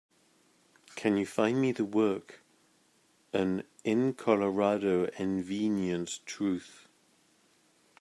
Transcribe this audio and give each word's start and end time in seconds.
Can 0.95 1.15
you 1.15 1.27
find 1.27 1.61
me 1.61 1.73
the 1.73 1.85
work, 1.85 2.41
An 3.33 3.61
InColorado 3.85 5.11
Nvenient 5.13 6.25
Truth? 6.25 6.87